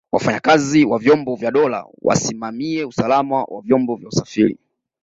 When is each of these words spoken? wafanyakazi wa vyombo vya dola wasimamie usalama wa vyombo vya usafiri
wafanyakazi 0.11 0.85
wa 0.85 0.99
vyombo 0.99 1.35
vya 1.35 1.51
dola 1.51 1.85
wasimamie 2.01 2.85
usalama 2.85 3.43
wa 3.43 3.61
vyombo 3.61 3.95
vya 3.95 4.07
usafiri 4.07 4.57